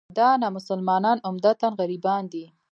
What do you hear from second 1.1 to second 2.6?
عمدتاً غربیان دي.